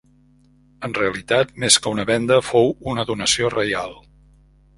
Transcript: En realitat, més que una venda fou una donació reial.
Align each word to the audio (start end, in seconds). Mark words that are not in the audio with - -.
En 0.87 0.95
realitat, 0.99 1.51
més 1.63 1.77
que 1.83 1.91
una 1.97 2.07
venda 2.11 2.39
fou 2.49 2.73
una 2.95 3.07
donació 3.11 3.53
reial. 3.57 3.95